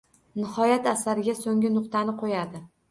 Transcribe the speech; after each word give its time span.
Nihoyat, 0.39 0.89
asariga 0.93 1.37
soʻnggi 1.43 1.75
nuqtani 1.77 2.21
qoʻyadi 2.25 2.69